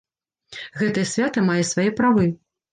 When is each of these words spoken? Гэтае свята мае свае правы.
Гэтае 0.79 1.05
свята 1.13 1.45
мае 1.53 1.61
свае 1.75 1.89
правы. 2.03 2.29